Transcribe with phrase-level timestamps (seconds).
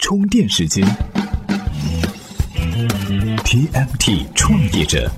[0.00, 0.84] 充电时间
[3.44, 5.10] ，TMT 创业者，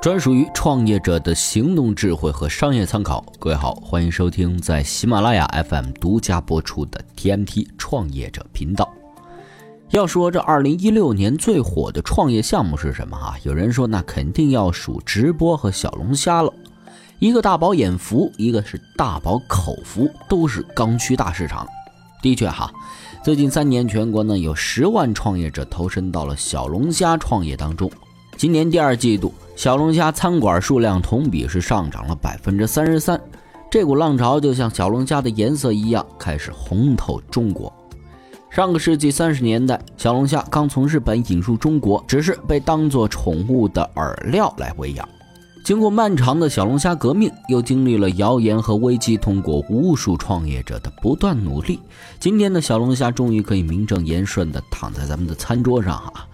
[0.00, 3.22] 专属于创业者的行动智慧和商业参考。
[3.38, 8.92] 各位好，欢迎收听在喜马拉雅 FM 独家播出的 TMT 创业者频道。
[9.90, 13.36] 要说这二零一六年最火的创业项目是什么啊？
[13.42, 16.50] 有人说那肯定要数直播和小龙虾了。
[17.22, 21.64] 一个大饱眼福，一个是大饱口福，都是刚需大市场。
[22.20, 22.68] 的确哈，
[23.22, 27.88] 最近三年全国呢有十万创业者投身到了小龙虾创业当中。
[28.36, 33.20] 今年第二季度，小龙虾餐馆数量同比是上涨了百分之三十三。
[33.70, 37.72] 这股浪潮就像小龙虾的颜色一样，开始红透中国。
[38.50, 45.08] 上个世纪三十年代，小龙虾刚从日本引入中国，只是被当作宠物的饵料来喂养。
[45.64, 51.78] 经过漫长的小龙虾革命，又经历了谣言和危机，通过无数创业者的不断努力，
[52.18, 56.26] 今天的小龙虾终于可以名正言顺地躺在咱们的餐桌上啊！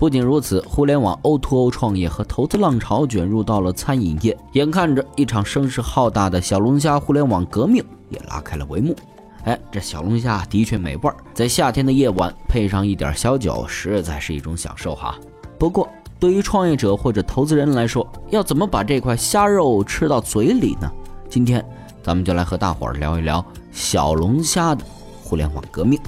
[0.00, 8.96] 不仅如此，互联网 O2O 创业和投资浪潮卷入到了餐饮业，眼看着一场声势浩大的小龙虾互联网革命也拉开了帷幕。
[9.44, 15.16] 哎，这小龙虾的确美味，在夏天的夜晚配上一点小酒，实在是一种享受哈。
[15.56, 15.88] 不过，
[16.22, 20.88] 对于创业者或者投资人来说，要怎么把这块虾肉吃到嘴里呢？
[21.28, 21.64] 今天
[22.00, 24.84] 咱们就来和大伙儿聊一聊小龙虾的
[25.20, 25.98] 互联网革命。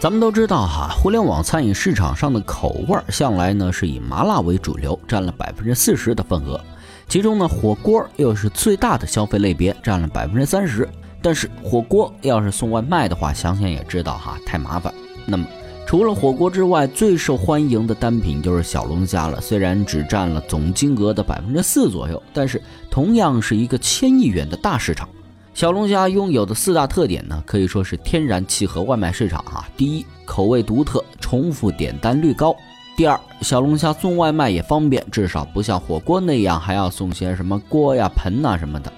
[0.00, 6.60] 咱们都知道哈，互联网餐饮市场上的口味向来呢是以麻辣为主流，占了百分之四十的份额，
[7.06, 10.88] 其中呢火锅又是最大的消费类别，占了百分之三十。
[11.22, 14.92] 但是火锅要是送外卖的话，想想也知道哈，太麻烦。
[15.24, 15.46] 那么
[15.86, 19.40] 除了火锅之外，最受欢迎的单品就是小龙虾了。
[19.40, 25.08] 虽然只占了总金额的百分之四左右，但是同样是一个千亿元的大市场。
[25.54, 29.68] 小龙虾拥有的四大特点呢，可以说是天然契合外卖市场哈。
[29.76, 32.52] 第一，口味独特，重复点单率高；
[32.96, 38.90] 第二，小龙虾送外卖也方便，至少不像火锅那样还要送些什么锅呀、盆呐什么的。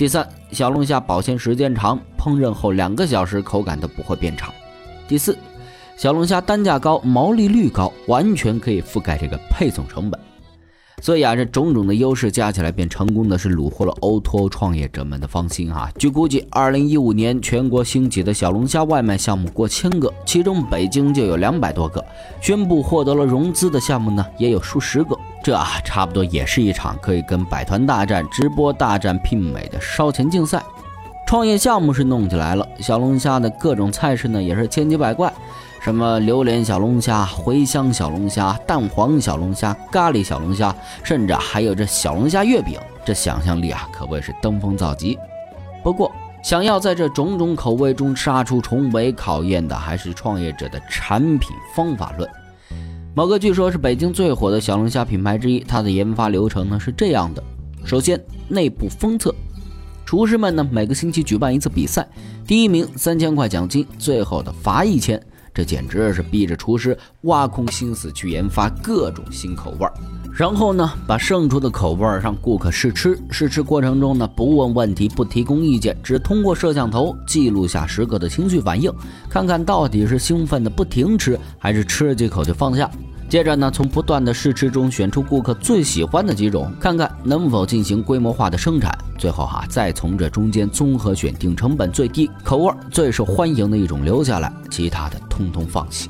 [0.00, 4.50] 第三，小龙虾保鲜时间长，烹饪后两个小时口感都不会变差。
[5.06, 5.36] 第四，
[5.94, 10.18] 小龙虾单价高，毛利率高，完全可以覆盖这个配送成本。
[11.00, 15.90] 所以啊，这种种的优势加起来，便成功的是虏获了 O2O 创业者们的芳心啊！
[15.98, 22.04] 据估计，二零一五年全国兴起的小龙虾外卖项目过千个，其中北京就有两百多个，
[22.40, 25.16] 宣布获得了融资的项目呢，也有数十个。
[25.42, 30.62] 这啊，差不多也是一场可以跟百团大战、直播大战媲美的烧钱竞赛。
[31.26, 35.32] 创业项目是弄起来了，小龙虾的各种菜式呢，也是千奇百怪。
[35.82, 45.18] 什么榴莲小龙虾、茴香小龙虾、蛋黄小龙虾、咖喱小龙虾，甚至还有这小龙虾月饼，这想象力啊可谓是登峰造极。
[45.82, 52.28] 不过，想要在这种种口味中杀出重围，考验的还是创业者的产品方法论。
[53.14, 57.42] 某个据说是北京最火的小龙虾品牌之一，它的研发流程呢是这样的：
[57.86, 59.34] 首先，内部封测，
[60.04, 62.06] 厨师们呢每个星期举办一次比赛，
[62.46, 65.18] 第一名三千块奖金，最后的罚一千。
[65.52, 69.92] 这简直是逼着厨师挖空心思去研发各种新口味儿，
[70.32, 73.18] 然后呢，把剩出的口味儿让顾客试吃。
[73.30, 78.92] 试吃过程中呢，不问问题，不提供意见，只通过摄像头记录下食客的情绪反应，
[79.28, 82.88] 看看到底是兴奋的不停吃，还是吃几口就放下。
[83.28, 88.96] 接着呢，从不断的试吃中选出顾客最喜欢的几种，看看能否进行规模化的生产。
[89.20, 96.08] 最后哈，再从这中间综合选定成本最低、口味最受欢迎的一种留下来，其他的通通放弃。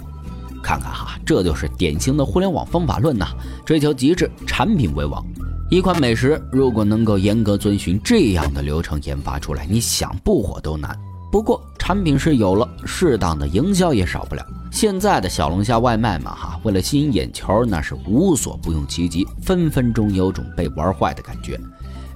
[0.62, 3.26] 看看哈，这就是典型的互联网方法论呐，
[3.66, 5.26] 追求极致，产品为王。
[5.70, 10.96] 一款美食如果能够严格遵循这样的流程研发出来，你想不火都难。
[11.32, 14.46] 不过产品是有了，适当的营销也少不了。
[14.70, 21.58] 现在的小龙虾外卖嘛，哈，为了吸引眼球，那是无所不用其极，分分钟有种被玩坏的感觉。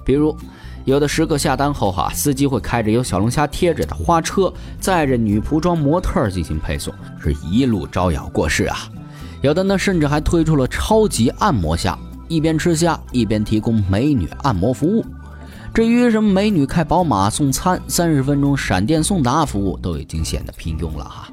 [0.05, 0.37] 比如，
[0.85, 8.77] 有的食客下单后，哈，司机会开着有小龙虾贴着的花车，载着女仆装模特进行配送，是一路招摇过市啊。
[9.41, 11.97] 有的呢，甚至还推出了超级按摩虾，
[12.27, 15.03] 一边吃虾一边提供美女按摩服务。
[15.73, 21.27] 至于什么美女开宝马送餐、三十分钟闪电送达服务，都已经显得平庸了哈。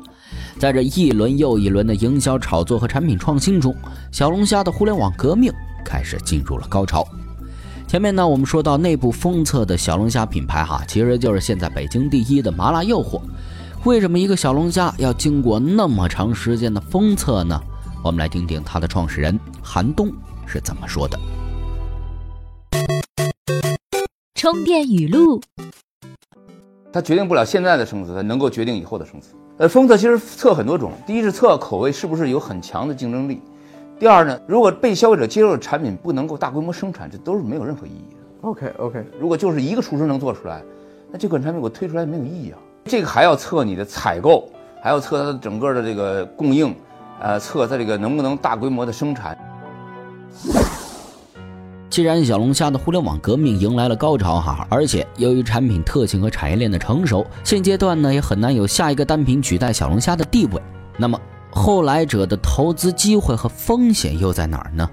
[0.58, 3.76] 在这一轮又一轮的营销炒作和产品创新中，
[4.10, 5.52] 小龙虾的互联网革命
[5.84, 7.06] 开始进入了高潮。
[7.92, 13.20] 前面呢，我们说到内部封测的小龙虾品牌，哈，其实就是现在北京第一的麻辣诱惑。
[13.84, 17.60] 为什么一个小龙虾要经过那么长时间的封测呢？
[18.02, 20.10] 我们来听听它的创始人韩东
[20.46, 21.20] 是怎么说的。
[24.36, 25.42] 充电语录：
[26.90, 29.34] 它决定不了现在的生死，它能够决定以后的生死。
[29.58, 33.42] 呃，封测其实测很多种，第一是测口味是不是有很强的竞争力，
[33.98, 38.16] 第二呢，如果被消费者接受的产品不能够大规模生产，这都是没有任何意义的。
[38.40, 40.62] OK OK，如果就是一个厨师能做出来，
[41.10, 42.58] 那这款产品我推出来没有意义啊。
[42.84, 44.48] 这个还要测你的采购，
[44.82, 46.74] 还要测它的整个的这个供应，
[47.20, 49.38] 呃，测它这个能不能大规模的生产。
[51.88, 60.60] 既然小龙虾的互联网革命迎来了高潮哈，而且由于产品特性和产业链的成熟，现阶段呢也很难有下一个单品取代小龙虾的地位。
[60.96, 61.20] 那么
[61.52, 64.88] 后来者的投资机会和风险又在哪儿呢？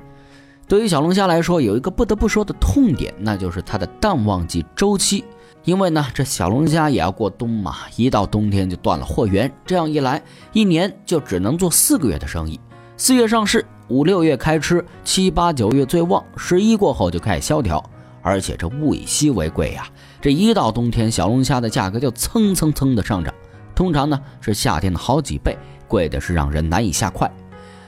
[0.68, 5.24] 对于小龙虾来说，有一个不得不说的痛点，那就是它的淡旺季周期。
[5.64, 10.22] 因为呢，这小龙虾也要过冬嘛，一到冬天就断了货源，这样一来，
[10.54, 12.60] 一年就只能做四个月的生意。
[12.98, 17.84] 四月上市，五六月开吃，七八九月最旺，十一过后就开始萧条。
[18.22, 19.88] 而且这物以稀为贵呀，
[20.22, 23.34] 这一到冬天，小龙虾的价格就蹭蹭蹭的上涨，
[23.74, 25.58] 通常呢是夏天的好几倍，
[25.90, 27.30] 贵的是让人难以下筷。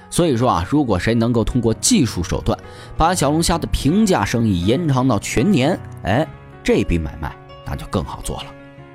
[0.10, 2.58] 所以说啊，如果谁能够通过技术手段，
[2.98, 6.28] 把小龙虾的平价生意延长到全年，哎，
[6.62, 7.34] 这笔买卖
[7.66, 8.48] 那就更好做了。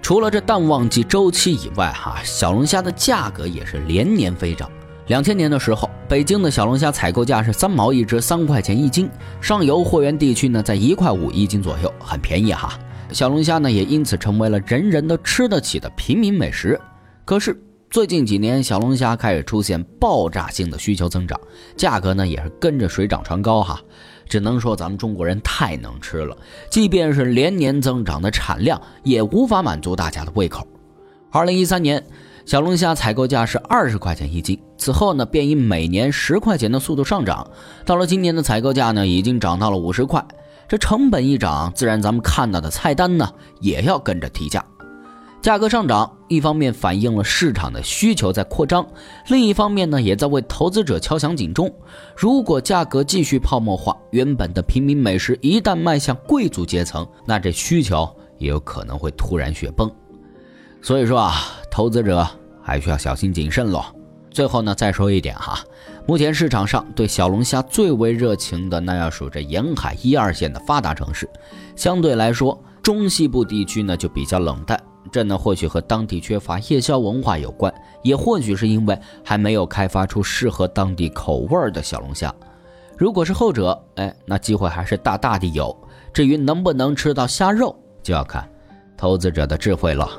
[0.03, 4.71] 除了这淡旺季周期以外，哈，小龙虾的价格也是连年飞涨。
[5.07, 9.09] 两千年的时候，北京的小龙虾采购价是三毛一只，三块钱一斤。
[9.41, 12.79] 上游货源地区呢，在一块五一斤左右，很便宜哈。
[13.13, 16.79] 小龙虾呢，也因此成为了人人都吃得起的平民美食。
[17.25, 17.57] 可是
[17.91, 21.41] 最近几年，小龙虾开始出现爆炸性的需求增长，
[21.77, 23.81] 价格呢也是跟着水涨船高哈。
[24.29, 26.37] 只能说咱们中国人太能吃了，
[26.71, 30.67] 即便是连年增长的产量，也无法满足大家的胃口。
[31.31, 32.05] 二零一三年。
[32.45, 37.51] 小龙虾采购价是二十块钱一斤，此后呢，便以每年十块钱的速度上涨，
[37.85, 40.25] 到了今年的采购价呢，已经涨到了五十块。
[40.69, 43.29] 这成本一涨，自然咱们看到的菜单呢，
[43.61, 44.65] 也要跟着提价。
[45.47, 48.85] 价格上涨，一方面反映了市场的需求在扩张，
[49.29, 51.73] 另一方面呢，也在为投资者敲响警钟。
[52.17, 59.89] 如果价格继续泡沫化，原本的平民美食一旦迈向贵族阶层，那这需求也有可能会突然雪崩。
[60.83, 61.35] 所以说啊，
[61.71, 62.27] 投资者
[62.61, 63.85] 还需要小心谨慎喽。
[64.33, 65.61] 最后呢，再说一点哈，
[66.09, 71.31] 目前市场上对小龙虾最为热情的，那要数这沿海一二线的发达城市。
[71.77, 74.77] 相对来说，中西部地区呢就比较冷淡。
[75.13, 77.73] 这呢或许和当地缺乏夜宵文化有关，
[78.03, 82.35] 也或许是因为还没有开发出适合当地口味的小龙虾。
[82.97, 85.77] 如果是后者，哎，那机会还是大大的有。
[86.13, 88.49] 至于能不能吃到虾肉，就要看
[88.97, 90.11] 投资者的智慧了。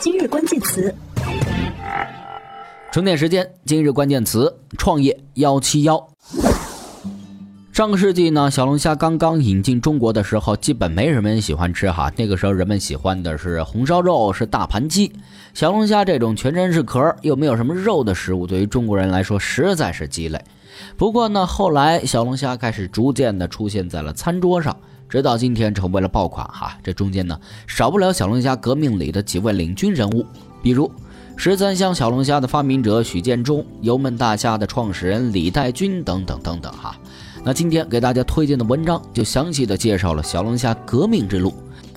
[0.00, 0.94] 今日关键词，
[2.90, 3.46] 充电时间。
[3.66, 6.08] 今日关键词：创业幺七幺。
[7.74, 12.08] 上个世纪呢，小龙虾刚刚引进中国的时候，基本没什么人喜欢吃哈。
[12.16, 15.12] 那个时候人们喜欢的是红烧肉，是大盘鸡。
[15.54, 20.40] 小龙虾这种全身是壳又没有什么肉的食物，对于中国人来说实在是鸡肋。
[20.96, 24.76] 不过呢，后来小龙虾开始逐渐的出现在了餐桌上，
[25.08, 26.78] 直到今天成为了爆款哈。
[26.80, 27.36] 这中间呢，
[27.66, 30.24] 少不了小龙虾革命里的几位领军人物，
[30.62, 30.88] 比如
[31.34, 36.96] 十三香小龙虾的发明者许建中、油焖大虾的创始人李代军等等等等哈。
[37.46, 41.52] 那今天给大家推荐的文章就详细的介绍了小龙虾革命之路。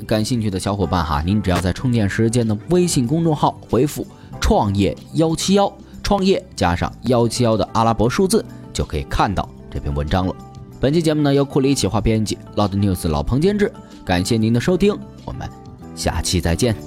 [0.05, 4.05] 感兴趣的小伙伴哈，您只要在充电时间的微信公众号回复
[4.41, 5.72] “创业幺七幺”，
[6.03, 10.36] 创业加上幺七幺的阿拉伯数字，就可以看到这篇文章了。
[10.79, 13.72] 本期节目呢由库里企划编辑，Loud News 老彭监制。
[14.05, 14.95] 感谢您的收听，
[15.25, 15.50] 我们
[15.95, 16.87] 下期再见。